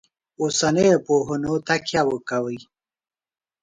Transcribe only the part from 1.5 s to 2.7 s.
تکیه وکوي.